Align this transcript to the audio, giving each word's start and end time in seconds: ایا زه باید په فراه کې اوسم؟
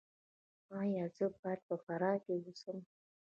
ایا 0.81 1.05
زه 1.15 1.25
باید 1.41 1.59
په 1.67 1.75
فراه 1.85 2.17
کې 2.25 2.33
اوسم؟ 2.45 2.77